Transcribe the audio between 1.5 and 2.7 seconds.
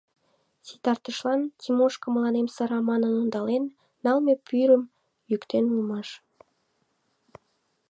Тимошка мыланем